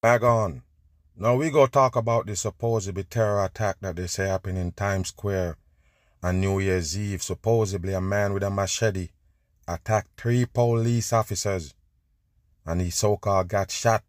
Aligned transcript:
Back 0.00 0.22
on. 0.22 0.62
Now 1.16 1.34
we 1.34 1.50
go 1.50 1.66
talk 1.66 1.96
about 1.96 2.26
the 2.26 2.36
supposedly 2.36 3.02
terror 3.02 3.44
attack 3.44 3.78
that 3.80 3.96
they 3.96 4.06
say 4.06 4.28
happened 4.28 4.56
in 4.58 4.70
Times 4.70 5.08
Square 5.08 5.56
on 6.22 6.40
New 6.40 6.60
Year's 6.60 6.96
Eve. 6.96 7.20
Supposedly 7.20 7.92
a 7.94 8.00
man 8.00 8.32
with 8.32 8.44
a 8.44 8.50
machete 8.50 9.08
attacked 9.66 10.08
three 10.16 10.46
police 10.46 11.12
officers 11.12 11.74
and 12.64 12.80
he 12.80 12.90
so-called 12.90 13.48
got 13.48 13.72
shot 13.72 14.04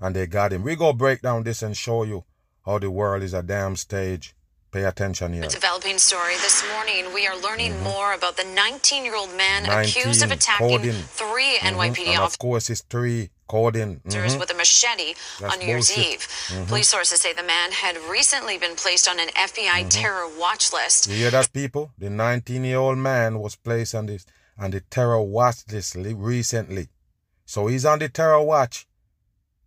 and 0.00 0.16
they 0.16 0.26
got 0.26 0.52
him. 0.54 0.62
We 0.62 0.76
go 0.76 0.94
break 0.94 1.20
down 1.20 1.42
this 1.42 1.62
and 1.62 1.76
show 1.76 2.04
you 2.04 2.24
how 2.64 2.78
the 2.78 2.90
world 2.90 3.22
is 3.22 3.34
a 3.34 3.42
damn 3.42 3.76
stage. 3.76 4.34
Pay 4.72 4.84
attention 4.84 5.34
here. 5.34 5.44
A 5.44 5.48
developing 5.48 5.98
story 5.98 6.34
this 6.36 6.64
morning. 6.72 7.12
We 7.14 7.26
are 7.26 7.36
learning 7.38 7.72
Mm-hmm. 7.72 7.84
more 7.84 8.14
about 8.14 8.36
the 8.38 8.42
19-year-old 8.44 9.36
man 9.36 9.64
19, 9.64 10.00
accused 10.00 10.24
of 10.24 10.32
attacking 10.32 10.68
coding. 10.78 10.92
three 10.94 11.58
Mhm. 11.60 11.74
NYPD 11.74 12.16
officers. 12.16 12.18
of 12.34 12.38
course 12.38 12.70
it's 12.70 12.80
three 12.80 13.28
coding. 13.46 14.00
officers 14.06 14.34
Mhm. 14.34 14.40
with 14.40 14.50
a 14.50 14.54
machete 14.54 15.14
That's 15.40 15.52
on 15.52 15.58
New 15.60 15.66
Year's 15.66 15.88
bullshit. 15.88 16.12
Eve. 16.14 16.28
Mhm. 16.48 16.68
Police 16.68 16.88
sources 16.88 17.20
say 17.20 17.32
the 17.32 17.42
man 17.42 17.72
had 17.72 17.96
recently 18.08 18.56
been 18.58 18.74
placed 18.76 19.06
on 19.08 19.20
an 19.20 19.28
FBI 19.36 19.80
Mm-hmm. 19.80 19.88
terror 19.90 20.28
watch 20.38 20.72
list. 20.72 21.06
You 21.08 21.16
hear 21.16 21.30
that, 21.30 21.52
people? 21.52 21.92
The 21.98 22.08
19-year-old 22.10 22.98
man 22.98 23.38
was 23.40 23.56
placed 23.56 23.94
on 23.94 24.06
this 24.06 24.24
on 24.58 24.70
the 24.70 24.80
terror 24.80 25.20
watch 25.20 25.64
list 25.70 25.96
recently. 25.96 26.88
So 27.44 27.66
he's 27.66 27.84
on 27.84 27.98
the 27.98 28.08
terror 28.08 28.40
watch, 28.40 28.86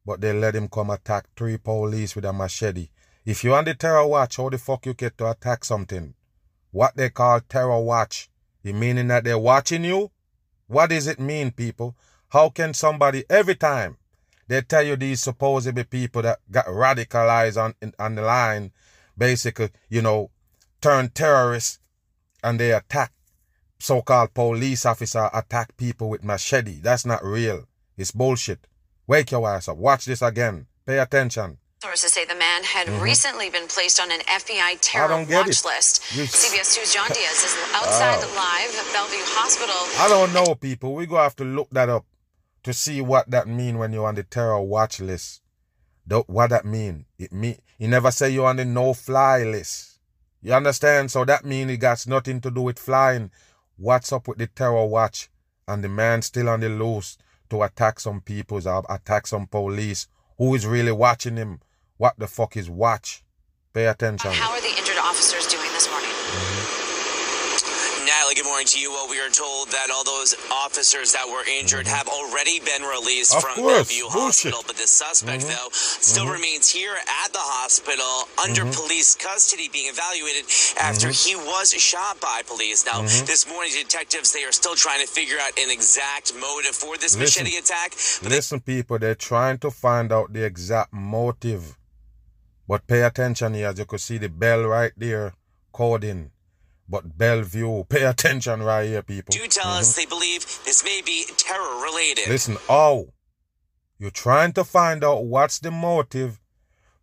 but 0.06 0.22
they 0.22 0.34
let 0.34 0.56
him 0.56 0.68
come 0.70 0.90
attack 0.90 1.26
three 1.36 1.58
police 1.58 2.16
with 2.16 2.26
a 2.26 2.34
machete. 2.34 2.90
If 3.26 3.44
you're 3.44 3.58
on 3.58 3.66
the 3.66 3.76
terror 3.76 4.08
watch, 4.08 4.38
how 4.38 4.50
the 4.50 4.58
fuck 4.58 4.86
you 4.86 4.94
get 4.94 5.18
to 5.18 5.30
attack 5.30 5.66
something? 5.66 6.14
What 6.72 6.96
they 6.96 7.10
call 7.10 7.42
terror 7.42 7.80
watch? 7.80 8.30
It 8.64 8.74
meaning 8.76 9.08
that 9.10 9.24
they're 9.26 9.38
watching 9.38 9.84
you? 9.84 10.12
What 10.68 10.90
does 10.90 11.08
it 11.08 11.20
mean, 11.20 11.52
people? 11.52 11.96
How 12.30 12.50
can 12.50 12.74
somebody 12.74 13.24
every 13.30 13.56
time 13.56 13.98
they 14.48 14.62
tell 14.62 14.84
you 14.84 14.96
these 14.96 15.22
supposedly 15.22 15.84
people 15.84 16.22
that 16.24 16.40
got 16.52 16.66
radicalized 16.68 17.62
on 17.62 17.74
in, 17.82 17.94
on 18.00 18.16
the 18.16 18.22
line, 18.22 18.72
basically, 19.18 19.70
you 19.90 20.02
know, 20.02 20.30
turn 20.82 21.10
terrorists 21.10 21.80
and 22.44 22.60
they 22.60 22.72
attack 22.72 23.12
so-called 23.80 24.34
police 24.34 24.86
officer 24.86 25.30
attack 25.34 25.76
people 25.78 26.10
with 26.10 26.24
machete. 26.24 26.80
That's 26.82 27.06
not 27.06 27.24
real. 27.24 27.68
It's 27.98 28.12
bullshit. 28.12 28.68
Wake 29.06 29.32
your 29.32 29.48
ass 29.50 29.68
up. 29.68 29.78
Watch 29.78 30.06
this 30.06 30.22
again. 30.22 30.68
Pay 30.86 31.00
attention. 31.00 31.58
Sources 31.82 32.12
say 32.12 32.26
the 32.26 32.34
man 32.36 32.64
had 32.64 32.90
recently 33.02 33.50
been 33.52 33.68
placed 33.68 34.00
on 34.02 34.12
an 34.12 34.20
FBI 34.22 34.80
terror 34.82 35.10
Mm-hmm. 35.10 35.32
watch 35.34 35.48
it. 35.50 35.66
list. 35.66 36.02
You- 36.16 36.24
CBS 36.24 36.76
2's 36.78 36.94
John 36.94 37.08
Dias 37.10 37.44
is 37.46 37.56
outside 37.76 38.18
live 38.36 38.74
at 38.76 38.94
Bellevue 38.94 39.24
Hospital. 39.38 39.76
I 40.04 40.08
don't 40.10 40.34
know, 40.34 40.56
people. 40.56 40.96
We 40.96 41.06
go 41.06 41.18
have 41.18 41.36
to 41.38 41.44
look 41.44 41.70
that 41.72 41.88
up 41.90 42.06
to 42.68 42.74
see 42.74 43.00
what 43.00 43.32
that 43.32 43.48
mean 43.48 43.78
when 43.78 43.94
you're 43.94 44.06
on 44.06 44.16
the 44.16 44.24
terror 44.24 44.60
watch 44.60 45.00
list. 45.00 45.42
Tho- 46.06 46.26
What 46.28 46.50
that 46.50 46.66
mean? 46.66 47.06
It 47.18 47.32
mean 47.32 47.56
you 47.78 47.88
never 47.88 48.12
say 48.12 48.30
you're 48.30 48.46
on 48.48 48.58
the 48.58 48.66
no-fly 48.66 49.44
list. 49.44 50.02
You 50.42 50.52
understand? 50.54 51.10
So 51.10 51.24
that 51.24 51.46
mean 51.46 51.70
it 51.70 51.78
got 51.78 52.06
nothing 52.08 52.42
to 52.42 52.52
do 52.52 52.64
with 52.64 52.78
flying. 52.78 53.32
What's 53.78 54.12
up 54.12 54.28
with 54.28 54.38
the 54.38 54.48
terror 54.48 54.86
watch 54.86 55.30
and 55.66 55.82
the 55.82 55.88
man 55.88 56.22
still 56.22 56.50
on 56.50 56.60
the 56.60 56.68
loose 56.68 57.18
to 57.52 57.64
attack 57.64 58.02
some 58.02 58.20
people 58.20 58.60
or 58.68 58.84
attack 58.90 59.28
some 59.28 59.48
police? 59.48 60.10
Who 60.38 60.54
is 60.54 60.66
really 60.66 60.92
watching 60.92 61.38
him? 61.38 61.62
What 61.96 62.20
the 62.20 62.28
fuck 62.28 62.58
is 62.58 62.70
watch? 62.70 63.24
Pay 63.74 63.86
attention. 63.86 64.32
How 64.34 64.52
are 64.52 64.60
the 64.60 64.76
injured 64.78 64.98
officers 64.98 65.48
doing 65.48 65.72
this 65.72 65.90
morning? 65.90 66.10
Mm-hmm. 66.10 66.87
Natalie, 68.08 68.36
good 68.36 68.46
morning 68.46 68.68
to 68.68 68.80
you. 68.80 68.90
Well, 68.90 69.10
we 69.10 69.20
are 69.20 69.28
told 69.28 69.68
that 69.76 69.92
all 69.92 70.06
those 70.06 70.34
officers 70.50 71.12
that 71.12 71.28
were 71.28 71.44
injured 71.60 71.86
have 71.88 72.08
already 72.08 72.62
been 72.62 72.82
released 72.84 73.36
Of 73.36 73.44
from 73.44 73.56
course, 73.56 73.92
Bellevue 73.92 74.08
bullshit. 74.08 74.54
Hospital, 74.56 74.64
but 74.66 74.78
the 74.78 74.88
suspect, 74.88 75.44
mm-hmm. 75.44 75.52
though, 75.52 75.68
still 75.74 76.24
mm-hmm. 76.24 76.40
remains 76.40 76.70
here 76.70 76.96
at 76.96 77.34
the 77.34 77.44
hospital 77.44 78.32
under 78.40 78.64
mm-hmm. 78.64 78.80
police 78.80 79.12
custody, 79.14 79.68
being 79.68 79.92
evaluated 79.92 80.48
after 80.80 81.12
he 81.12 81.36
was 81.36 81.76
shot 81.76 82.22
by 82.22 82.44
police. 82.48 82.86
Now, 82.86 83.02
this 83.02 83.44
morning, 83.44 83.74
detectives 83.76 84.32
they 84.32 84.46
are 84.46 84.54
still 84.54 84.76
trying 84.76 85.02
to 85.02 85.08
figure 85.08 85.36
out 85.42 85.60
an 85.60 85.70
exact 85.70 86.32
motive 86.40 86.80
for 86.80 86.96
this 86.96 87.20
Listen. 87.20 87.44
machete 87.44 87.60
attack. 87.60 87.92
But 88.24 88.30
they 88.30 88.40
Listen, 88.40 88.62
people, 88.62 89.00
they're 89.00 89.16
trying 89.16 89.58
to 89.60 89.70
find 89.70 90.14
out 90.14 90.32
the 90.32 90.46
exact 90.46 90.94
motive. 90.94 91.76
But 92.70 92.88
pay 92.88 93.02
attention 93.04 93.54
here, 93.54 93.68
as 93.68 93.78
you 93.78 93.84
can 93.84 94.00
see 94.00 94.18
the 94.18 94.30
bell 94.30 94.64
right 94.64 94.94
there, 94.96 95.34
coding. 95.74 96.32
But 96.90 97.18
Bellevue, 97.18 97.84
pay 97.86 98.04
attention 98.04 98.64
right 98.64 98.88
here, 98.88 99.04
people. 99.04 99.34
do 99.34 99.48
tell 99.48 99.68
us 99.68 99.92
mm-hmm. 99.92 100.02
they 100.02 100.06
believe 100.06 100.42
this 100.66 100.84
may 100.84 101.02
be 101.06 101.26
terror 101.38 101.82
related. 101.84 102.30
Listen, 102.30 102.58
oh, 102.70 103.14
you're 104.00 104.12
trying 104.12 104.54
to 104.54 104.64
find 104.64 105.04
out 105.04 105.26
what's 105.26 105.60
the 105.60 105.72
motive, 105.72 106.40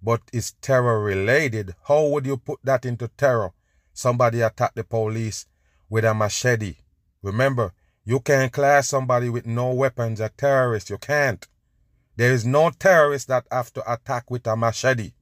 but 0.02 0.22
it's 0.32 0.54
terror 0.60 1.00
related. 1.00 1.74
How 1.88 2.06
would 2.06 2.24
you 2.24 2.36
put 2.36 2.60
that 2.64 2.86
into 2.86 3.08
terror? 3.08 3.52
Somebody 3.92 4.40
attacked 4.40 4.76
the 4.76 4.84
police 4.84 5.46
with 5.88 6.04
a 6.04 6.14
machete. 6.14 6.76
Remember, 7.22 7.72
you 8.04 8.20
can't 8.20 8.52
class 8.52 8.88
somebody 8.88 9.28
with 9.28 9.46
no 9.46 9.72
weapons 9.72 10.20
a 10.20 10.28
terrorist. 10.28 10.90
You 10.90 10.98
can't. 10.98 11.46
There 12.16 12.32
is 12.32 12.44
no 12.44 12.70
terrorist 12.70 13.28
that 13.28 13.46
have 13.50 13.72
to 13.74 13.92
attack 13.92 14.30
with 14.30 14.46
a 14.46 14.56
machete. 14.56 15.12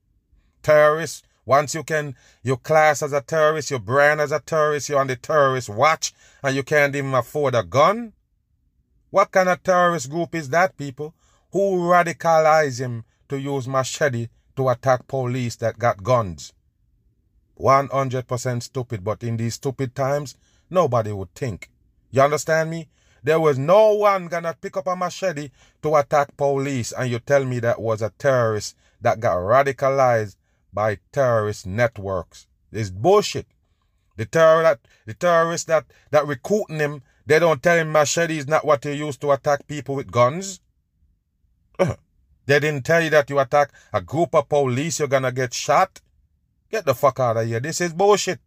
Terrorist, 0.62 1.25
once 1.44 1.75
you 1.75 1.82
can, 1.82 2.14
you 2.42 2.56
class 2.56 3.03
as 3.03 3.12
a 3.12 3.20
terrorist, 3.20 3.70
you 3.70 3.78
brand 3.78 4.20
as 4.20 4.32
a 4.32 4.41
terrorist, 4.41 4.88
you're 4.88 5.00
on 5.00 5.08
the 5.08 5.16
terrorist 5.16 5.69
watch, 5.69 6.14
and 6.42 6.54
you 6.54 6.62
can't 6.62 6.94
even 6.94 7.14
afford 7.14 7.54
a 7.54 7.62
gun? 7.62 8.12
What 9.10 9.30
kind 9.30 9.48
of 9.48 9.62
terrorist 9.62 10.08
group 10.08 10.34
is 10.34 10.48
that, 10.50 10.76
people? 10.76 11.14
Who 11.52 11.81
radicalize 11.81 12.78
him 12.78 13.04
to 13.28 13.38
use 13.38 13.66
machete 13.66 14.28
to 14.56 14.69
attack 14.69 15.06
police 15.06 15.56
that 15.56 15.78
got 15.78 16.02
guns? 16.02 16.52
100% 17.58 18.62
stupid, 18.62 19.04
but 19.04 19.22
in 19.22 19.36
these 19.36 19.54
stupid 19.54 19.94
times, 19.94 20.36
nobody 20.70 21.12
would 21.12 21.34
think. 21.34 21.70
You 22.10 22.22
understand 22.22 22.70
me? 22.70 22.88
There 23.25 23.38
was 23.38 23.58
no 23.58 23.94
one 23.94 24.28
gonna 24.28 24.56
pick 24.60 24.76
up 24.76 24.86
a 24.86 24.97
machete 24.97 25.50
to 25.82 25.97
attack 25.97 26.36
police, 26.36 26.92
and 26.92 27.10
you 27.10 27.19
tell 27.19 27.44
me 27.44 27.58
that 27.60 27.81
was 27.81 28.00
a 28.02 28.10
terrorist 28.10 28.76
that 29.00 29.20
got 29.20 29.36
radicalized 29.36 30.36
by 30.72 30.99
terrorist 31.12 31.66
networks. 31.66 32.47
It's 32.71 32.91
bullshit. 32.91 33.47
The 34.16 34.27
terror 34.27 34.62
that 34.62 34.81
the 35.06 35.15
terrorists 35.15 35.66
that 35.66 35.84
that 36.10 36.27
recruiting 36.27 36.78
him, 36.78 37.03
they 37.27 37.38
don't 37.38 37.62
tell 37.62 37.77
him 37.77 37.93
machete 37.93 38.38
is 38.38 38.47
not 38.47 38.65
what 38.65 38.84
you 38.84 38.93
use 38.93 39.16
to 39.19 39.32
attack 39.32 39.66
people 39.66 39.94
with 39.94 40.11
guns. 40.11 40.61
Uh, 41.78 41.94
They 42.47 42.59
didn't 42.59 42.84
tell 42.84 43.00
you 43.00 43.11
that 43.11 43.31
you 43.31 43.38
attack 43.38 43.71
a 43.93 44.00
group 44.00 44.34
of 44.34 44.49
police, 44.49 44.99
you're 44.99 45.09
gonna 45.09 45.32
get 45.32 45.55
shot. 45.55 46.00
Get 46.71 46.84
the 46.84 46.94
fuck 46.94 47.21
out 47.21 47.37
of 47.37 47.47
here. 47.47 47.61
This 47.61 47.81
is 47.81 47.93
bullshit. 47.93 48.41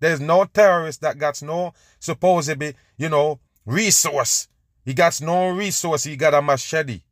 There's 0.00 0.20
no 0.20 0.44
terrorist 0.44 1.00
that 1.02 1.18
got 1.18 1.40
no 1.42 1.72
supposedly, 1.98 2.74
you 2.96 3.08
know, 3.08 3.40
resource. 3.66 4.48
He 4.84 4.94
got 4.94 5.20
no 5.20 5.50
resource. 5.50 6.04
He 6.04 6.16
got 6.16 6.34
a 6.34 6.42
machete. 6.42 7.02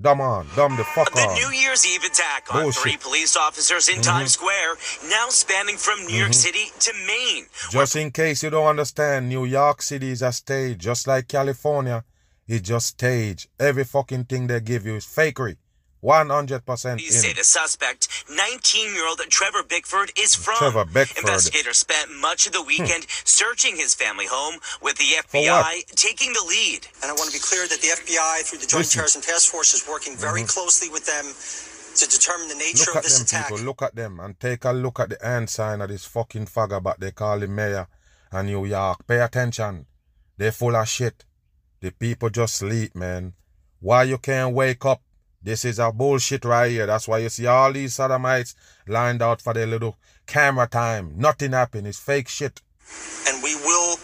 Dumb 0.00 0.20
on. 0.20 0.46
Dumb 0.56 0.76
the 0.76 0.84
fuck 0.84 1.12
The. 1.12 1.34
New 1.34 1.50
Year's 1.50 1.86
Eve 1.86 2.02
attack 2.04 2.52
on 2.52 2.62
Bullshit. 2.62 2.82
three 2.82 2.96
police 2.96 3.36
officers 3.36 3.88
in 3.88 3.96
mm-hmm. 3.96 4.02
Times 4.02 4.32
Square, 4.32 4.76
now 5.08 5.28
spanning 5.28 5.76
from 5.76 6.04
New 6.06 6.16
York 6.16 6.30
mm-hmm. 6.30 6.32
City 6.32 6.72
to 6.80 6.92
Maine. 7.06 7.46
Just 7.70 7.96
in 7.96 8.10
case 8.10 8.42
you 8.42 8.50
don't 8.50 8.66
understand, 8.66 9.28
New 9.28 9.44
York 9.44 9.82
City 9.82 10.10
is 10.10 10.22
a 10.22 10.32
stage, 10.32 10.78
just 10.78 11.06
like 11.06 11.28
California. 11.28 12.04
It's 12.48 12.66
just 12.66 12.86
stage. 12.88 13.48
Every 13.60 13.84
fucking 13.84 14.24
thing 14.24 14.46
they 14.46 14.60
give 14.60 14.84
you 14.84 14.96
is 14.96 15.06
fakery. 15.06 15.56
100% 16.02 16.66
Police 16.66 17.22
say 17.22 17.30
in. 17.30 17.36
the 17.36 17.44
suspect, 17.44 18.08
19-year-old 18.28 19.20
Trevor 19.28 19.62
Bickford, 19.62 20.10
is 20.18 20.34
from. 20.34 20.56
Trevor 20.56 20.84
Bickford. 20.84 21.22
Hmm. 21.22 21.28
Investigators 21.28 21.78
spent 21.78 22.10
much 22.20 22.46
of 22.46 22.52
the 22.52 22.62
weekend 22.62 23.06
searching 23.24 23.76
his 23.76 23.94
family 23.94 24.26
home, 24.26 24.56
with 24.82 24.96
the 24.98 25.04
FBI 25.22 25.86
taking 25.94 26.32
the 26.32 26.44
lead. 26.48 26.86
And 27.02 27.10
I 27.10 27.14
want 27.14 27.30
to 27.30 27.32
be 27.32 27.40
clear 27.42 27.68
that 27.68 27.80
the 27.80 27.88
FBI, 27.88 28.42
through 28.42 28.58
the 28.58 28.66
Joint 28.66 28.80
Listen. 28.84 28.98
Terrorism 28.98 29.22
Task 29.22 29.50
Force, 29.50 29.74
is 29.74 29.86
working 29.88 30.16
very 30.16 30.42
closely 30.42 30.88
with 30.88 31.06
them 31.06 31.24
to 31.94 32.08
determine 32.08 32.48
the 32.48 32.54
nature 32.54 32.86
Look 32.86 32.90
of 32.90 32.96
at 32.96 33.02
this 33.04 33.18
them 33.18 33.26
attack. 33.26 33.48
people, 33.48 33.64
look 33.64 33.82
at 33.82 33.94
them 33.94 34.18
and 34.18 34.38
take 34.40 34.64
a 34.64 34.72
look 34.72 34.98
at 34.98 35.10
the 35.10 35.18
hand 35.22 35.50
sign 35.50 35.80
of 35.82 35.88
this 35.88 36.04
fucking 36.06 36.46
fagabat 36.46 36.98
they 36.98 37.10
call 37.12 37.38
the 37.38 37.46
mayor 37.46 37.86
and 38.32 38.48
New 38.48 38.64
York. 38.64 39.06
Pay 39.06 39.20
attention. 39.20 39.86
they're 40.38 40.52
full 40.52 40.74
of 40.74 40.88
shit. 40.88 41.24
The 41.80 41.90
people 41.92 42.30
just 42.30 42.56
sleep, 42.56 42.96
man. 42.96 43.34
Why 43.80 44.04
you 44.04 44.18
can't 44.18 44.54
wake 44.54 44.84
up 44.86 45.02
This 45.42 45.64
is 45.64 45.78
a 45.78 45.90
bullshit 45.90 46.44
right 46.44 46.70
here. 46.70 46.86
That's 46.86 47.08
why 47.08 47.18
you 47.18 47.28
see 47.28 47.46
all 47.46 47.72
these 47.72 47.94
sodomites 47.94 48.54
lined 48.86 49.22
out 49.22 49.42
for 49.42 49.52
their 49.52 49.66
little 49.66 49.96
camera 50.26 50.68
time. 50.68 51.14
Nothing 51.16 51.52
happened. 51.52 51.86
It's 51.86 51.98
fake 51.98 52.28
shit. 52.28 52.62
And 53.28 53.42
we 53.42 53.54
will 53.56 53.96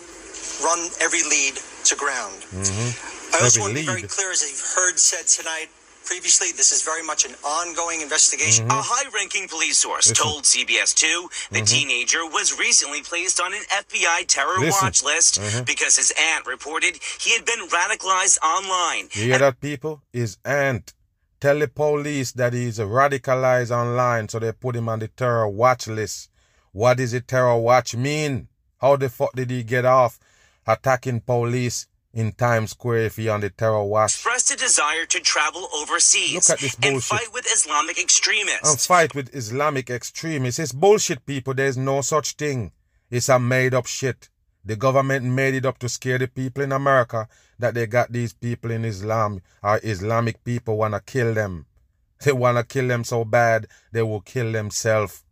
run 0.65 0.89
every 1.01 1.23
lead 1.23 1.55
to 1.85 1.97
ground. 1.97 2.43
Mm-hmm. 2.51 3.35
I 3.35 3.45
also 3.45 3.61
Every 3.61 3.61
want 3.61 3.77
to 3.77 3.81
be 3.81 3.87
very 3.87 4.03
clear, 4.03 4.33
as 4.33 4.43
you've 4.43 4.75
heard 4.75 4.99
said 4.99 5.27
tonight 5.27 5.69
previously, 6.05 6.49
this 6.57 6.73
is 6.73 6.83
very 6.83 7.03
much 7.03 7.27
an 7.27 7.35
ongoing 7.45 8.01
investigation. 8.01 8.67
Mm-hmm. 8.67 8.79
A 8.79 8.83
high 8.83 9.09
ranking 9.15 9.47
police 9.47 9.77
source 9.77 10.09
Listen. 10.09 10.25
told 10.25 10.43
CBS 10.45 10.95
2 10.95 11.29
the 11.53 11.61
teenager 11.61 12.25
was 12.25 12.59
recently 12.59 13.03
placed 13.03 13.41
on 13.41 13.53
an 13.53 13.61
FBI 13.71 14.27
terror 14.27 14.59
Listen. 14.59 14.79
watch 14.83 15.05
list 15.05 15.39
because 15.67 15.97
his 15.97 16.13
aunt 16.19 16.47
reported 16.47 16.99
he 17.21 17.33
had 17.37 17.45
been 17.45 17.69
radicalized 17.69 18.39
online. 18.43 19.09
You 19.13 19.25
hear 19.25 19.39
that, 19.39 19.61
people? 19.61 20.01
His 20.11 20.39
aunt 20.45 20.95
tell 21.41 21.59
the 21.59 21.69
police 21.69 22.33
that 22.33 22.53
he's 22.53 22.79
radicalized 22.79 23.71
online, 23.71 24.29
so 24.29 24.39
they 24.39 24.53
put 24.53 24.77
him 24.77 24.89
on 24.89 24.99
the 24.99 25.09
terror 25.09 25.49
watch 25.49 25.87
list. 25.89 26.31
What 26.73 26.99
does 26.99 27.13
the 27.13 27.21
terror 27.21 27.57
watch 27.57 27.95
mean? 27.97 28.49
How 28.81 28.97
the 28.97 29.09
fuck 29.09 29.33
did 29.35 29.51
he 29.51 29.63
get 29.63 29.85
off 29.85 30.19
attacking 30.67 31.21
police 31.21 31.87
in 32.13 32.33
Times 32.33 32.71
Square 32.71 33.07
if 33.07 33.17
he 33.17 33.29
on 33.29 33.41
the 33.41 33.51
terror 33.51 33.85
watch? 33.85 34.15
expressed 34.15 34.51
a 34.53 34.57
desire 34.57 35.05
to 35.07 35.21
travel 35.21 35.69
overseas 35.75 36.35
Look 36.35 36.51
at 36.51 36.61
this 36.61 36.77
and 36.83 37.03
fight 37.03 37.33
with 37.33 37.47
Islamic 37.47 37.99
extremists. 37.99 38.71
and 38.71 38.81
fight 38.81 39.15
with 39.15 39.35
Islamic 39.35 39.91
extremists. 39.91 40.59
It's 40.59 40.73
bullshit, 40.73 41.25
people. 41.27 41.55
There's 41.55 41.77
no 41.77 42.01
such 42.03 42.33
thing. 42.33 42.73
It's 43.11 43.29
a 43.29 43.39
made 43.39 43.75
up 43.75 43.87
shit. 43.87 44.29
The 44.69 44.77
government 44.77 45.25
made 45.25 45.55
it 45.55 45.65
up 45.65 45.79
to 45.79 45.89
scare 45.89 46.19
the 46.19 46.29
people 46.29 46.63
in 46.63 46.73
America 46.73 47.27
that 47.59 47.73
they 47.73 47.87
got 47.87 48.13
these 48.13 48.35
people 48.35 48.71
in 48.71 48.85
Islam 48.85 49.41
or 49.63 49.81
Islamic 49.83 50.45
people 50.45 50.77
wanna 50.77 51.01
kill 51.01 51.33
them. 51.33 51.65
They 52.23 52.33
wanna 52.33 52.65
kill 52.65 52.87
them 52.87 53.03
so 53.03 53.25
bad 53.25 53.67
they 53.93 54.03
will 54.03 54.21
kill 54.21 54.53
themselves. 54.53 55.25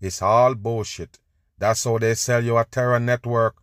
It's 0.00 0.20
all 0.20 0.56
bullshit. 0.56 1.20
That's 1.58 1.84
how 1.84 1.98
they 1.98 2.14
sell 2.14 2.42
you 2.42 2.58
a 2.58 2.64
terror 2.64 2.98
network, 2.98 3.54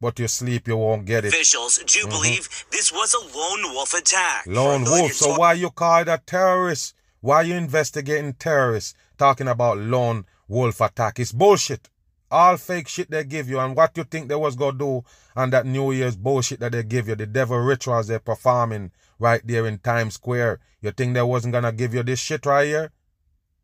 but 0.00 0.20
you 0.20 0.28
sleep 0.28 0.68
you 0.68 0.76
won't 0.76 1.06
get 1.06 1.24
it. 1.24 1.34
Officials 1.34 1.78
do 1.78 1.98
you 1.98 2.04
mm-hmm. 2.04 2.14
believe 2.14 2.66
this 2.70 2.92
was 2.92 3.14
a 3.14 3.36
lone 3.36 3.74
wolf 3.74 3.94
attack. 3.94 4.46
Lone 4.46 4.84
wolf. 4.84 5.12
So 5.12 5.36
why 5.40 5.54
you 5.54 5.70
call 5.70 6.02
it 6.02 6.08
a 6.08 6.22
terrorist? 6.24 6.94
Why 7.20 7.42
you 7.42 7.56
investigating 7.56 8.34
terrorists? 8.34 8.94
Talking 9.16 9.48
about 9.48 9.78
lone 9.78 10.24
wolf 10.46 10.80
attack. 10.80 11.18
It's 11.18 11.32
bullshit. 11.32 11.88
All 12.30 12.56
fake 12.58 12.88
shit 12.88 13.10
they 13.10 13.24
give 13.24 13.48
you 13.48 13.58
and 13.58 13.74
what 13.74 13.96
you 13.96 14.04
think 14.04 14.28
they 14.28 14.34
was 14.34 14.54
gonna 14.56 14.76
do 14.78 15.04
and 15.34 15.52
that 15.52 15.64
New 15.66 15.92
Year's 15.92 16.16
bullshit 16.16 16.60
that 16.60 16.72
they 16.72 16.82
give 16.82 17.08
you, 17.08 17.14
the 17.14 17.26
devil 17.26 17.58
rituals 17.58 18.06
they're 18.08 18.18
performing 18.18 18.90
right 19.18 19.40
there 19.44 19.66
in 19.66 19.78
Times 19.78 20.14
Square. 20.14 20.60
You 20.82 20.90
think 20.92 21.14
they 21.14 21.22
wasn't 21.22 21.52
gonna 21.54 21.72
give 21.72 21.94
you 21.94 22.02
this 22.02 22.20
shit 22.20 22.44
right 22.46 22.66
here? 22.66 22.92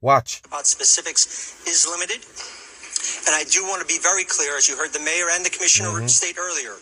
Watch. 0.01 0.43
about 0.47 0.67
specifics 0.67 1.27
is 1.67 1.87
limited. 1.87 2.25
And 3.27 3.35
I 3.35 3.45
do 3.51 3.65
want 3.65 3.81
to 3.81 3.87
be 3.87 3.99
very 4.03 4.25
clear, 4.25 4.57
as 4.57 4.69
you 4.69 4.77
heard 4.77 4.93
the 4.93 5.01
mayor 5.01 5.27
and 5.33 5.45
the 5.45 5.51
commissioner 5.51 5.89
Mm-hmm. 5.89 6.07
state 6.07 6.37
earlier, 6.39 6.75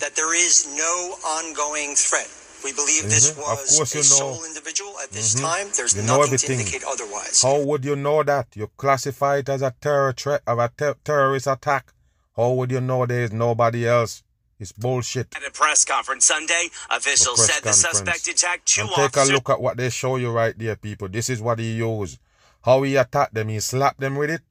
that 0.00 0.12
there 0.16 0.34
is 0.34 0.66
no 0.76 1.16
ongoing 1.24 1.94
threat. 1.94 2.28
We 2.64 2.72
believe 2.72 3.04
this 3.04 3.30
Mhm. 3.30 3.38
Of 3.38 3.58
was 3.58 3.76
course 3.76 3.94
a 3.94 3.98
you 3.98 4.02
know. 4.04 4.08
sole 4.08 4.44
individual 4.44 4.98
at 5.00 5.10
this 5.12 5.34
time. 5.34 5.70
There's 5.76 5.94
You 5.94 6.02
nothing 6.02 6.36
to 6.38 6.52
indicate 6.52 6.84
otherwise. 6.84 7.42
How 7.42 7.58
would 7.58 7.84
you 7.84 7.96
know 7.96 8.22
that? 8.22 8.48
You 8.54 8.70
classify 8.76 9.38
it 9.38 9.48
as 9.48 9.62
a 9.62 9.74
terror 9.80 10.12
threat 10.12 10.42
of 10.46 10.58
a 10.58 10.70
ter- 10.76 10.96
terrorist 11.04 11.46
attack. 11.46 11.92
How 12.36 12.50
would 12.50 12.70
you 12.70 12.80
know 12.80 13.06
there 13.06 13.22
is 13.24 13.32
nobody 13.32 13.86
else? 13.88 14.22
It's 14.58 14.72
bullshit. 14.72 15.34
At 15.34 15.46
a 15.46 15.50
press 15.50 15.84
conference 15.86 16.26
Sunday, 16.26 16.70
officials 16.90 17.46
said 17.46 17.62
the 17.62 17.72
suspect 17.72 18.28
attacked 18.28 18.66
two 18.66 18.82
And 18.82 18.90
take 18.90 19.16
a 19.16 19.24
look 19.24 19.48
at 19.48 19.60
what 19.60 19.78
they 19.78 19.88
show 19.88 20.16
you 20.16 20.30
right 20.30 20.56
there, 20.58 20.76
people. 20.76 21.08
This 21.08 21.30
is 21.30 21.40
what 21.40 21.58
he 21.58 21.72
used. 21.72 22.18
How 22.62 22.82
he 22.82 22.96
attacked 22.96 23.32
them. 23.32 23.48
He 23.48 23.58
slapped 23.60 24.00
them 24.00 24.16
with 24.16 24.30
it. 24.30 24.42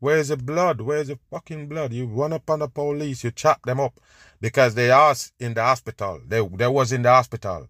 Where's 0.00 0.28
the 0.28 0.36
blood? 0.36 0.80
Where's 0.80 1.08
the 1.08 1.18
fucking 1.30 1.68
blood? 1.68 1.92
You 1.92 2.06
run 2.06 2.32
up 2.32 2.48
on 2.50 2.58
the 2.60 2.68
police, 2.68 3.22
you 3.22 3.30
chop 3.30 3.62
them 3.64 3.78
up 3.78 4.00
because 4.40 4.74
they 4.74 4.90
are 4.90 5.14
in 5.38 5.54
the 5.54 5.62
hospital. 5.62 6.20
They 6.26 6.46
they 6.46 6.66
was 6.66 6.92
in 6.92 7.02
the 7.02 7.10
hospital. 7.10 7.68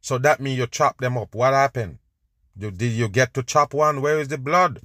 So 0.00 0.18
that 0.18 0.40
means 0.40 0.58
you 0.58 0.66
chop 0.66 0.98
them 0.98 1.18
up. 1.18 1.34
What 1.34 1.52
happened? 1.52 1.98
You, 2.58 2.70
did 2.70 2.92
you 2.92 3.08
get 3.08 3.34
to 3.34 3.42
chop 3.42 3.74
one? 3.74 4.00
Where 4.00 4.20
is 4.20 4.28
the 4.28 4.38
blood? 4.38 4.80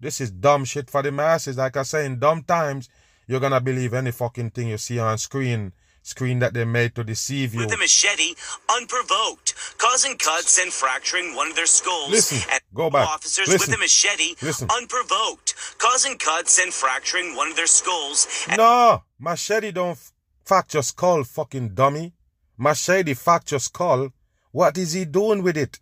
This 0.00 0.20
is 0.20 0.30
dumb 0.30 0.64
shit 0.64 0.90
for 0.90 1.02
the 1.02 1.12
masses. 1.12 1.56
Like 1.56 1.76
I 1.76 1.82
say, 1.82 2.06
in 2.06 2.18
dumb 2.18 2.42
times, 2.42 2.88
you're 3.26 3.40
gonna 3.40 3.60
believe 3.60 3.94
any 3.94 4.10
fucking 4.10 4.50
thing 4.50 4.68
you 4.68 4.78
see 4.78 4.98
on 4.98 5.18
screen, 5.18 5.74
screen 6.02 6.38
that 6.38 6.54
they 6.54 6.64
made 6.64 6.94
to 6.94 7.04
deceive 7.04 7.52
you. 7.54 7.60
with 7.60 7.72
a 7.72 7.76
machete 7.76 8.34
unprovoked, 8.74 9.54
causing 9.78 10.16
cuts 10.16 10.58
and 10.58 10.72
fracturing 10.72 11.34
one 11.34 11.50
of 11.50 11.56
their 11.56 11.66
skulls. 11.66 12.10
Listen, 12.10 12.38
and 12.50 12.60
go 12.72 12.90
back. 12.90 13.06
Officers 13.08 13.48
Listen. 13.48 13.70
with 13.70 13.78
a 13.78 13.80
machete 13.80 14.34
Listen. 14.40 14.68
unprovoked, 14.76 15.54
causing 15.78 16.16
cuts 16.16 16.58
and 16.58 16.72
fracturing 16.72 17.36
one 17.36 17.48
of 17.50 17.56
their 17.56 17.66
skulls. 17.66 18.26
And 18.48 18.58
No, 18.58 19.02
machete 19.18 19.72
don't 19.72 19.98
f- 20.48 20.56
fracture 20.56 20.82
skull, 20.82 21.24
fucking 21.24 21.74
dummy. 21.74 22.14
Machete 22.56 23.14
fracture 23.14 23.58
skull. 23.58 24.10
What 24.50 24.78
is 24.78 24.94
he 24.94 25.04
doing 25.04 25.42
with 25.42 25.56
it? 25.56 25.80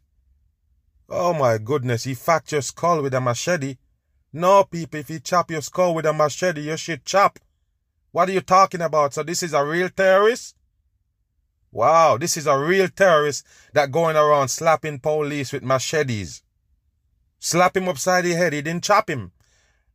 Oh 1.08 1.32
my 1.32 1.58
goodness, 1.58 2.04
he 2.04 2.14
fracture 2.14 2.60
skull 2.60 3.02
with 3.02 3.14
a 3.14 3.20
machete. 3.20 3.76
No, 4.32 4.64
people, 4.64 5.00
if 5.00 5.08
you 5.08 5.20
chop 5.20 5.50
your 5.50 5.62
skull 5.62 5.94
with 5.94 6.04
a 6.04 6.12
machete, 6.12 6.62
you 6.62 6.76
should 6.76 7.04
chop. 7.04 7.38
What 8.10 8.28
are 8.28 8.32
you 8.32 8.40
talking 8.40 8.82
about? 8.82 9.14
So 9.14 9.22
this 9.22 9.42
is 9.42 9.54
a 9.54 9.64
real 9.64 9.88
terrorist? 9.88 10.56
Wow, 11.70 12.18
this 12.18 12.36
is 12.36 12.46
a 12.46 12.58
real 12.58 12.88
terrorist 12.88 13.46
that 13.72 13.92
going 13.92 14.16
around 14.16 14.48
slapping 14.48 14.98
police 14.98 15.52
with 15.52 15.62
machetes. 15.62 16.42
Slap 17.38 17.76
him 17.76 17.88
upside 17.88 18.24
the 18.24 18.32
head, 18.32 18.52
he 18.52 18.62
didn't 18.62 18.84
chop 18.84 19.08
him. 19.08 19.30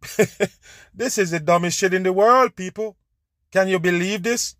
this 0.93 1.17
is 1.17 1.31
the 1.31 1.39
dumbest 1.39 1.77
shit 1.77 1.93
in 1.93 2.03
the 2.03 2.13
world, 2.13 2.55
people. 2.55 2.95
Can 3.51 3.67
you 3.67 3.79
believe 3.79 4.23
this? 4.23 4.55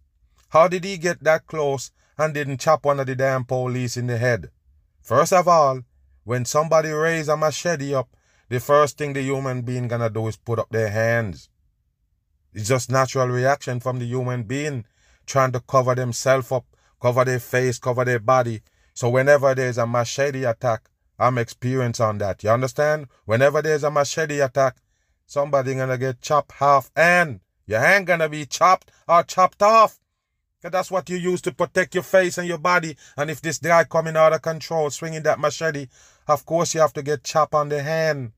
How 0.51 0.67
did 0.67 0.83
he 0.83 0.97
get 0.97 1.23
that 1.23 1.47
close 1.47 1.91
and 2.17 2.33
didn't 2.33 2.59
chop 2.59 2.83
one 2.83 2.99
of 2.99 3.07
the 3.07 3.15
damn 3.15 3.45
police 3.45 3.95
in 3.95 4.07
the 4.07 4.17
head? 4.17 4.51
First 5.01 5.31
of 5.31 5.47
all, 5.47 5.83
when 6.25 6.43
somebody 6.43 6.89
raise 6.89 7.29
a 7.29 7.37
machete 7.37 7.93
up, 7.93 8.09
the 8.49 8.59
first 8.59 8.97
thing 8.97 9.13
the 9.13 9.21
human 9.21 9.61
being 9.61 9.87
gonna 9.87 10.09
do 10.09 10.27
is 10.27 10.35
put 10.35 10.59
up 10.59 10.69
their 10.69 10.89
hands. 10.89 11.47
It's 12.53 12.67
just 12.67 12.91
natural 12.91 13.29
reaction 13.29 13.79
from 13.79 13.99
the 13.99 14.05
human 14.05 14.43
being 14.43 14.83
trying 15.25 15.53
to 15.53 15.61
cover 15.61 15.95
themselves 15.95 16.51
up, 16.51 16.65
cover 17.01 17.23
their 17.23 17.39
face, 17.39 17.79
cover 17.79 18.03
their 18.03 18.19
body. 18.19 18.61
So 18.93 19.07
whenever 19.09 19.55
there's 19.55 19.77
a 19.77 19.87
machete 19.87 20.43
attack, 20.43 20.89
I'm 21.17 21.37
experienced 21.37 22.01
on 22.01 22.17
that. 22.17 22.43
You 22.43 22.49
understand? 22.49 23.07
Whenever 23.23 23.61
there's 23.61 23.85
a 23.85 23.91
machete 23.91 24.41
attack, 24.41 24.75
somebody 25.25 25.75
gonna 25.75 25.97
get 25.97 26.19
chopped 26.19 26.51
half 26.51 26.91
and 26.93 27.39
your 27.65 27.79
hand 27.79 28.07
gonna 28.07 28.27
be 28.27 28.45
chopped 28.45 28.91
or 29.07 29.23
chopped 29.23 29.63
off. 29.63 30.00
'Cause 30.61 30.71
that's 30.71 30.91
what 30.91 31.09
you 31.09 31.17
use 31.17 31.41
to 31.41 31.51
protect 31.51 31.95
your 31.95 32.03
face 32.03 32.37
and 32.37 32.47
your 32.47 32.59
body. 32.59 32.95
And 33.17 33.31
if 33.31 33.41
this 33.41 33.57
guy 33.57 33.83
coming 33.83 34.15
out 34.15 34.33
of 34.33 34.43
control, 34.43 34.89
swinging 34.91 35.23
that 35.23 35.39
machete, 35.39 35.87
of 36.27 36.45
course 36.45 36.75
you 36.75 36.81
have 36.81 36.93
to 36.93 37.01
get 37.01 37.23
chop 37.23 37.55
on 37.55 37.69
the 37.69 37.81
hand. 37.81 38.33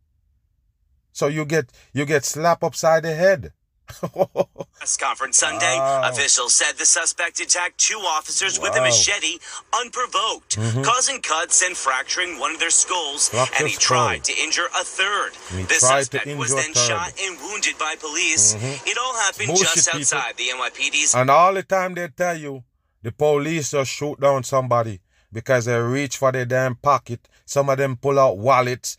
So 1.11 1.27
you 1.27 1.45
get 1.45 1.69
you 1.91 2.05
get 2.05 2.23
slap 2.23 2.63
upside 2.63 3.03
the 3.03 3.13
head. 3.13 3.51
Press 3.87 4.97
conference 4.97 5.37
Sunday, 5.37 5.77
Wow. 5.77 6.09
officials 6.09 6.55
said 6.55 6.73
the 6.77 6.85
suspect 6.85 7.39
attacked 7.39 7.77
two 7.77 7.97
officers 7.99 8.59
with 8.59 8.75
a 8.75 8.81
machete 8.81 9.39
unprovoked, 9.79 10.57
mm-hmm. 10.57 10.81
causing 10.83 11.21
cuts 11.21 11.61
and 11.63 11.75
fracturing 11.75 12.39
one 12.39 12.53
of 12.53 12.59
their 12.59 12.69
skulls, 12.69 13.29
and 13.33 13.67
he 13.67 13.75
skull. 13.75 13.97
tried 13.97 14.23
to 14.25 14.33
injure 14.41 14.67
a 14.79 14.83
third. 14.83 15.31
He 15.55 15.63
the 15.63 15.75
suspect 15.75 16.27
was 16.37 16.53
then 16.55 16.73
shot 16.73 17.13
and 17.21 17.37
wounded 17.39 17.77
by 17.77 17.95
police. 17.99 18.55
Mm-hmm. 18.55 18.87
It 18.87 18.97
all 18.97 19.15
happened 19.15 19.47
Bullshit, 19.47 19.67
just 19.75 19.87
people. 19.87 19.99
outside 19.99 20.37
the 20.37 20.43
NYPD's 20.55 21.15
And 21.15 21.29
all 21.29 21.53
the 21.53 21.63
time 21.63 21.93
they 21.93 22.07
tell 22.07 22.37
you 22.37 22.63
the 23.01 23.11
police 23.11 23.71
just 23.71 23.91
shoot 23.91 24.19
down 24.19 24.43
somebody 24.43 24.99
because 25.31 25.65
they 25.65 25.77
reach 25.79 26.17
for 26.17 26.31
their 26.31 26.45
damn 26.45 26.75
pocket. 26.75 27.27
Some 27.45 27.69
of 27.69 27.77
them 27.77 27.97
pull 27.97 28.19
out 28.19 28.37
wallets, 28.37 28.97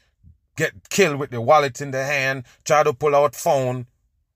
get 0.57 0.73
killed 0.91 1.19
with 1.19 1.31
the 1.31 1.41
wallet 1.41 1.81
in 1.81 1.91
the 1.91 2.05
hand, 2.05 2.45
try 2.65 2.83
to 2.83 2.93
pull 2.93 3.15
out 3.15 3.35
phone. 3.35 3.87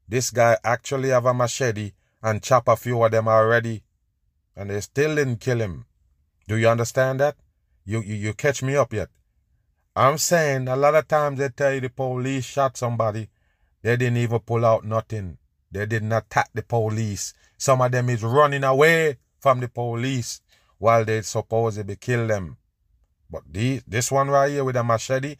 This 0.08 0.30
guy 0.30 0.56
actually 0.64 1.10
have 1.10 1.26
a 1.26 1.34
machete 1.34 1.92
and 2.22 2.42
chop 2.42 2.68
a 2.68 2.76
few 2.76 3.02
of 3.02 3.10
them 3.10 3.28
already. 3.28 3.82
And 4.56 4.70
they 4.70 4.80
still 4.80 5.14
didn't 5.14 5.40
kill 5.40 5.60
him. 5.60 5.84
Do 6.48 6.56
you 6.56 6.68
understand 6.68 7.20
that? 7.20 7.36
You, 7.84 8.00
you 8.00 8.14
you 8.14 8.34
catch 8.34 8.62
me 8.62 8.74
up 8.74 8.92
yet? 8.92 9.08
I'm 9.94 10.18
saying 10.18 10.68
a 10.68 10.76
lot 10.76 10.94
of 10.94 11.08
times 11.08 11.38
they 11.38 11.48
tell 11.48 11.74
you 11.74 11.80
the 11.80 11.90
police 11.90 12.44
shot 12.44 12.76
somebody. 12.76 13.28
They 13.82 13.96
didn't 13.96 14.16
even 14.18 14.40
pull 14.40 14.64
out 14.64 14.84
nothing. 14.84 15.38
They 15.70 15.86
didn't 15.86 16.12
attack 16.12 16.50
the 16.54 16.62
police. 16.62 17.34
Some 17.56 17.80
of 17.82 17.92
them 17.92 18.08
is 18.08 18.22
running 18.22 18.64
away 18.64 19.18
from 19.40 19.60
the 19.60 19.68
police 19.68 20.40
while 20.78 21.04
they 21.04 21.22
supposedly 21.22 21.96
kill 21.96 22.26
them. 22.26 22.56
But 23.30 23.42
these, 23.50 23.82
this 23.86 24.10
one 24.10 24.28
right 24.28 24.50
here 24.50 24.64
with 24.64 24.76
a 24.76 24.84
machete, 24.84 25.36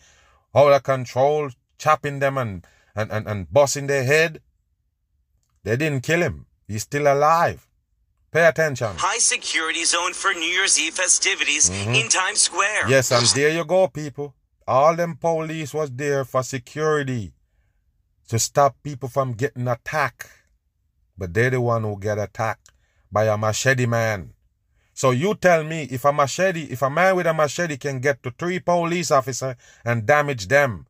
out 0.55 0.73
of 0.73 0.83
control, 0.83 1.51
chopping 1.79 2.19
them 2.19 2.37
and, 2.37 2.67
and, 2.95 3.11
and, 3.11 3.27
and 3.27 3.53
busting 3.53 3.87
their 3.87 4.05
head, 4.05 4.41
they 5.65 5.77
didn't 5.77 6.03
kill 6.03 6.21
him. 6.23 6.47
He's 6.67 6.83
still 6.83 7.13
alive. 7.13 7.67
Pay 8.31 8.47
attention. 8.47 8.89
High 8.99 9.19
security 9.19 9.85
zone 9.85 10.13
for 10.13 10.33
New 10.35 10.41
Year's 10.43 10.79
Eve 10.79 10.95
festivities 10.95 11.71
Mm-hmm. 11.71 11.95
in 11.95 12.09
Times 12.09 12.41
Square. 12.43 12.89
Yes, 12.89 13.11
and 13.11 13.25
there 13.29 13.51
you 13.51 13.65
go, 13.65 13.89
people. 13.89 14.35
All 14.67 14.95
them 14.95 15.17
police 15.17 15.73
was 15.73 15.91
there 15.91 16.25
for 16.27 16.43
security 16.43 17.33
to 18.29 18.39
stop 18.39 18.77
people 18.83 19.09
from 19.09 19.33
getting 19.33 19.67
attacked. 19.67 20.29
But 21.17 21.33
they're 21.33 21.51
the 21.51 21.61
one 21.61 21.85
who 21.85 21.99
get 21.99 22.19
attacked 22.19 22.71
by 23.11 23.25
a 23.25 23.39
machete 23.39 23.87
man. 23.87 24.35
So 24.93 25.13
you 25.13 25.35
tell 25.37 25.65
me 25.65 25.85
if 25.91 26.05
a 26.05 26.13
machete, 26.13 26.65
if 26.65 26.83
a 26.83 26.91
man 26.91 27.17
with 27.17 27.27
a 27.27 27.33
machete 27.33 27.77
can 27.79 28.01
get 28.01 28.23
to 28.25 28.31
three 28.33 28.59
police 28.59 29.11
officers 29.11 29.55
and 29.85 30.05
damage 30.05 30.49
them, 30.49 30.87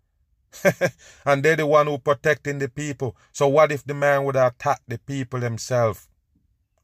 and 1.24 1.42
they're 1.42 1.56
the 1.56 1.66
one 1.66 1.86
who 1.86 1.98
protecting 1.98 2.58
the 2.58 2.68
people. 2.68 3.16
So 3.32 3.48
what 3.48 3.72
if 3.72 3.84
the 3.84 3.94
man 3.94 4.24
would 4.24 4.36
attack 4.36 4.80
the 4.88 4.98
people 4.98 5.40
himself? 5.40 6.08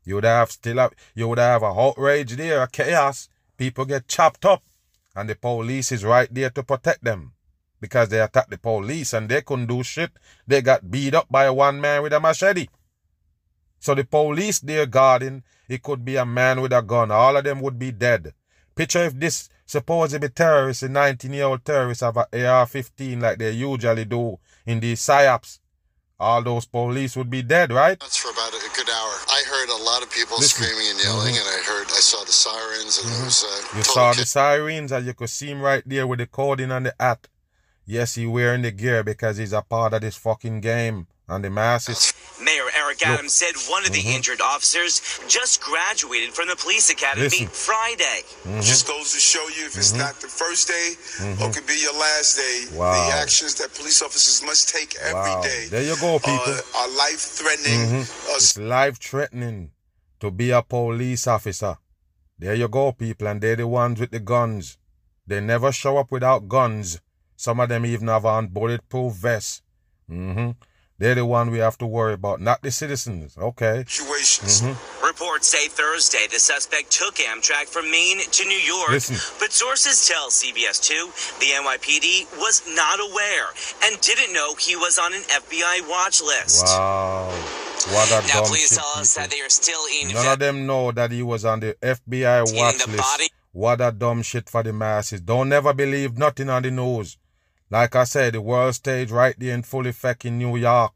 You 0.05 0.17
would 0.17 0.25
have 0.25 0.51
still 0.51 0.79
have, 0.79 0.93
you 1.15 1.29
would 1.29 1.39
have 1.39 1.63
a 1.63 1.67
outrage 1.67 2.37
there, 2.37 2.63
a 2.63 2.69
chaos. 2.69 3.29
People 3.57 3.85
get 3.85 4.09
chopped 4.09 4.45
up, 4.45 4.63
and 5.15 5.29
the 5.29 5.35
police 5.35 5.93
is 5.93 6.05
right 6.05 6.33
there 6.33 6.51
to 6.51 6.63
protect 6.63 7.05
them 7.05 7.33
because 7.81 8.09
they 8.09 8.21
attacked 8.21 8.51
the 8.51 8.59
police 8.59 9.13
and 9.13 9.29
they 9.29 9.43
couldn't 9.43 9.67
do 9.67 9.83
shit. 9.83 10.11
They 10.47 10.63
got 10.63 10.91
beat 10.91 11.15
up 11.15 11.27
by 11.31 11.51
one 11.51 11.81
man 11.81 12.03
with 12.03 12.13
a 12.13 12.21
machete. 12.21 12.67
So 13.79 13.95
the 13.95 14.05
police 14.05 14.61
there 14.61 14.87
guarding, 14.87 15.43
it 15.69 15.83
could 15.83 16.05
be 16.05 16.17
a 16.17 16.25
man 16.25 16.61
with 16.63 16.73
a 16.73 16.81
gun. 16.81 17.11
All 17.11 17.37
of 17.37 17.45
them 17.45 17.61
would 17.61 17.79
be 17.79 17.93
dead. 17.93 18.33
Picture 18.75 19.05
if 19.05 19.21
this 19.21 19.51
supposedly 19.67 20.29
terrorist, 20.29 20.83
a 20.83 20.89
19 20.89 21.33
year 21.33 21.45
old 21.45 21.65
terrorist, 21.65 22.01
have 22.03 22.17
a 22.17 22.47
AR 22.47 22.67
15 22.67 23.21
like 23.21 23.39
they 23.39 23.51
usually 23.53 24.05
do 24.05 24.39
in 24.67 24.81
these 24.81 25.01
psyops. 25.01 25.59
All 26.21 26.43
those 26.43 26.65
police 26.65 27.17
would 27.17 27.29
be 27.29 27.43
dead, 27.43 27.73
right? 27.73 27.99
That's 27.99 28.17
for 28.17 28.31
about 28.31 28.55
a 28.55 28.71
good 28.77 28.89
hour. 28.89 29.13
I 29.29 29.43
heard 29.49 29.69
a 29.81 29.83
lot 29.83 30.03
of 30.03 30.11
people 30.11 30.37
Listen. 30.39 30.65
screaming 30.65 30.89
and 30.91 31.03
yelling, 31.03 31.35
and 31.37 31.45
I 31.45 31.61
heard, 31.67 31.87
I 31.89 32.01
saw 32.01 32.25
the 32.25 32.33
sirens, 32.33 32.99
and 33.03 33.11
it 33.13 33.25
was 33.25 33.43
uh, 33.43 33.47
Mm-hmm. 33.47 33.79
You 33.79 33.85
saw 33.85 34.13
cha- 34.13 34.21
the 34.21 34.27
sirens 34.27 34.93
and 34.93 35.07
you 35.07 35.13
could 35.15 35.29
see 35.31 35.49
him 35.49 35.61
right 35.61 35.83
there 35.85 36.07
with 36.07 36.21
the 36.21 36.27
coding 36.27 36.71
on 36.71 36.85
the 36.85 36.95
hat. 37.01 37.27
Yes, 37.85 38.15
he 38.15 38.27
wearing 38.27 38.63
the 38.63 38.71
gear 38.71 39.03
because 39.03 39.37
he's 39.39 39.53
a 39.53 39.61
part 39.63 39.93
of 39.93 40.01
this 40.03 40.17
fucking 40.17 40.61
game. 40.61 41.09
And 41.29 41.43
the 41.45 41.51
masses. 41.51 42.13
Mayor 43.01 43.09
Eric 43.11 43.19
Adams 43.19 43.33
said 43.33 43.55
one 43.71 43.85
of 43.85 43.93
the 43.93 44.01
Mm-hmm. 44.05 44.17
injured 44.17 44.41
officers 44.41 45.01
just 45.29 45.61
graduated 45.63 46.35
from 46.35 46.49
the 46.49 46.57
police 46.57 46.91
academy 46.91 47.25
Listen. 47.25 47.47
Friday. 47.49 48.21
Mm-hmm. 48.45 48.61
Just 48.61 48.87
goes 48.87 49.13
to 49.13 49.19
show 49.19 49.43
you 49.57 49.67
if 49.67 49.77
it's 49.77 49.95
not 49.95 50.15
the 50.21 50.29
first 50.29 50.69
day 50.69 50.95
or 51.43 51.51
could 51.53 51.67
be 51.67 51.79
your 51.81 51.95
last 51.95 52.37
day, 52.37 52.77
Wow. 52.77 52.93
the 52.93 53.17
actions 53.17 53.55
that 53.57 53.73
police 53.75 54.03
officers 54.03 54.43
must 54.47 54.69
take 54.69 54.95
every 55.01 55.35
day 55.43 55.65
Wow. 55.65 55.71
There 55.71 55.83
you 55.83 55.97
go, 56.01 56.19
people. 56.19 56.53
are, 56.53 56.81
are 56.81 56.89
life 56.97 57.21
threatening. 57.21 58.05
It's 58.37 58.59
life 58.59 58.99
threatening 58.99 59.71
to 60.21 60.31
be 60.31 60.51
a 60.51 60.63
police 60.63 61.27
officer. 61.27 61.77
There 62.39 62.55
you 62.55 62.69
go, 62.69 62.93
people, 62.93 63.29
and 63.29 63.41
they're 63.41 63.57
the 63.57 63.67
ones 63.69 64.01
with 64.01 64.11
the 64.11 64.21
guns. 64.21 64.77
They 65.27 65.41
never 65.41 65.73
show 65.73 65.97
up 65.99 66.11
without 66.13 66.49
guns. 66.49 67.01
Some 67.37 67.61
of 67.61 67.69
them 67.69 67.87
even 67.87 68.09
have 68.09 68.27
on 68.27 68.49
bulletproof 68.49 69.15
vests. 69.15 69.63
hmm 70.09 70.51
They're 70.99 71.17
the 71.17 71.27
one 71.27 71.51
we 71.51 71.59
have 71.59 71.77
to 71.79 71.87
worry 71.87 72.13
about, 72.15 72.41
not 72.41 72.63
the 72.63 72.71
citizens. 72.71 73.37
Okay. 73.37 73.85
situations. 73.87 74.63
Mm-hmm. 74.63 75.05
Reports 75.07 75.49
say 75.49 75.67
Thursday 75.69 76.27
the 76.31 76.39
suspect 76.39 76.91
took 76.93 77.17
Amtrak 77.17 77.67
from 77.67 77.91
Maine 77.91 78.21
to 78.31 78.45
New 78.45 78.57
York. 78.59 78.91
Listen. 78.91 79.17
But 79.41 79.51
sources 79.53 80.07
tell 80.07 80.31
CBS2 80.31 81.39
the 81.41 81.47
NYPD 81.47 82.39
was 82.39 82.63
not 82.77 83.01
aware 83.01 83.47
and 83.85 84.01
didn't 84.01 84.33
know 84.33 84.55
he 84.55 84.77
was 84.77 84.99
on 84.99 85.13
an 85.15 85.23
FBI 85.23 85.89
watch 85.89 86.23
list. 86.23 86.65
Wow. 86.67 87.29
What 87.91 88.09
a 88.11 88.27
Now, 88.29 88.35
dumb 88.41 88.47
police 88.47 88.69
shit, 88.71 88.79
tell 88.79 88.87
us 89.01 89.15
people. 89.15 89.23
that 89.29 89.31
they 89.35 89.41
are 89.45 89.51
still 89.51 89.81
in 90.01 90.15
None 90.15 90.27
of 90.33 90.39
them 90.39 90.67
know 90.67 90.93
that 90.93 91.11
he 91.11 91.23
was 91.23 91.45
on 91.45 91.61
the 91.61 91.77
FBI 91.83 92.41
watch 92.57 92.79
the 92.85 92.91
list. 92.93 93.03
body- 93.03 93.29
What 93.53 93.81
a 93.81 93.91
dumb 93.93 94.23
shit 94.23 94.49
for 94.49 94.63
the 94.63 94.73
masses. 94.73 95.21
Don't 95.21 95.49
never 95.49 95.73
believe 95.75 96.17
nothing 96.17 96.49
on 96.49 96.63
the 96.63 96.71
news. 96.71 97.19
Like 97.75 97.97
I 97.97 98.05
said, 98.05 98.35
the 98.35 98.41
world 98.41 98.73
stage 98.77 99.11
right 99.11 99.35
there 99.37 99.53
in 99.53 99.65
full 99.65 99.89
effect 99.89 100.25
in 100.25 100.39
New 100.39 100.57
York. 100.57 100.93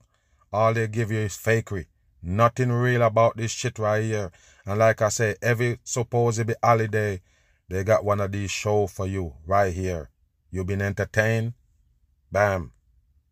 All 0.52 0.72
they 0.72 0.86
give 0.86 1.10
you 1.10 1.18
is 1.18 1.32
fakery. 1.32 1.86
Nothing 2.22 2.70
real 2.70 3.02
about 3.02 3.36
this 3.36 3.50
shit 3.50 3.80
right 3.80 4.04
here. 4.04 4.30
And 4.64 4.78
like 4.78 5.02
I 5.02 5.08
say, 5.08 5.34
every 5.42 5.80
supposedly 5.82 6.54
be 6.54 6.58
holiday, 6.62 7.20
they 7.68 7.82
got 7.82 8.04
one 8.04 8.20
of 8.20 8.30
these 8.30 8.52
shows 8.52 8.92
for 8.92 9.08
you 9.08 9.34
right 9.44 9.74
here. 9.74 10.10
You 10.52 10.62
been 10.62 10.80
entertained? 10.80 11.54
Bam. 12.30 12.70